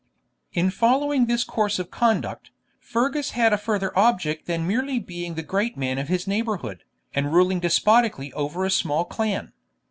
In 0.53 0.71
following 0.71 1.27
this 1.27 1.43
course 1.43 1.77
of 1.77 1.91
conduct, 1.91 2.49
Fergus 2.79 3.29
had 3.37 3.53
a 3.53 3.57
further 3.59 3.95
object 3.95 4.47
than 4.47 4.65
merely 4.65 4.97
being 4.97 5.35
the 5.35 5.43
great 5.43 5.77
man 5.77 5.99
of 5.99 6.07
his 6.07 6.25
neighbourhood, 6.25 6.81
and 7.13 7.31
ruling 7.31 7.59
despotically 7.59 8.33
over 8.33 8.65
a 8.65 8.71
small 8.71 9.05
clan. 9.05 9.53